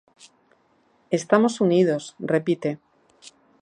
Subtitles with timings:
[1.19, 2.03] Estamos unidos,
[2.33, 2.69] repite.